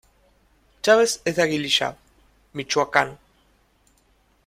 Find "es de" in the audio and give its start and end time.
1.25-1.43